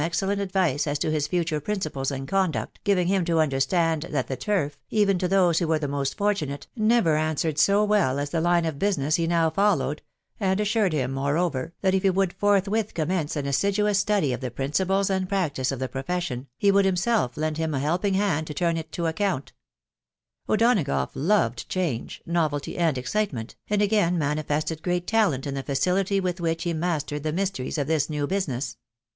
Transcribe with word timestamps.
excellent 0.03 0.41
advice 0.41 0.87
as 0.87 0.97
to 0.97 1.11
his 1.11 1.27
future 1.27 1.59
principles 1.59 2.09
and 2.09 2.27
conduct, 2.27 2.79
giving 2.83 3.05
him 3.05 3.23
to 3.23 3.39
understand 3.39 4.01
that 4.09 4.25
the 4.27 4.35
turf, 4.35 4.79
even 4.89 5.19
to 5.19 5.27
those 5.27 5.59
who 5.59 5.67
were 5.67 5.77
the 5.77 5.87
most 5.87 6.17
fortunate, 6.17 6.65
never 6.75 7.15
answered 7.17 7.59
so 7.59 7.83
well 7.83 8.17
as 8.17 8.31
the 8.31 8.41
line 8.41 8.65
of 8.65 8.79
business 8.79 9.15
,> 8.79 9.15
he 9.17 9.27
now 9.27 9.47
followed; 9.51 10.01
and 10.39 10.59
assured 10.59 10.91
him, 10.91 11.11
moreover, 11.11 11.71
that 11.81 11.93
if 11.93 12.01
he 12.01 12.09
would' 12.09 12.33
forthwith 12.39 12.95
commence 12.95 13.35
an 13.35 13.45
assiduous 13.45 13.99
study 13.99 14.33
of 14.33 14.41
the 14.41 14.49
principles 14.49 15.07
and 15.07 15.29
practice 15.29 15.71
of 15.71 15.77
the 15.77 15.87
profession, 15.87 16.47
he 16.57 16.71
would 16.71 16.83
himself 16.83 17.37
lend 17.37 17.59
him 17.59 17.75
a 17.75 17.79
help 17.79 18.03
ing 18.03 18.15
hand 18.15 18.47
to 18.47 18.55
turn 18.55 18.77
it 18.77 18.91
to 18.91 19.05
account 19.05 19.53
O'Donagough 20.49 21.11
loved 21.13 21.69
change, 21.69 22.23
novelty, 22.25 22.75
and 22.75 22.97
excitement, 22.97 23.55
and 23.69 23.83
again 23.83 24.17
manifested 24.17 24.81
great 24.81 25.05
talent 25.05 25.45
in 25.45 25.53
the 25.53 25.61
facility 25.61 26.19
with 26.19 26.41
which 26.41 26.63
he 26.63 26.73
mastered 26.73 27.21
the 27.21 27.31
mysteries 27.31 27.77
of 27.77 27.85
this 27.85 28.09
new 28.09 28.25
business. 28.25 28.77